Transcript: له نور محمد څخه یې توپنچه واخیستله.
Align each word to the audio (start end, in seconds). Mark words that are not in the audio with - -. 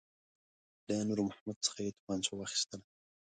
له 0.87 0.95
نور 1.07 1.19
محمد 1.29 1.57
څخه 1.65 1.79
یې 1.85 1.91
توپنچه 1.95 2.31
واخیستله. 2.35 2.85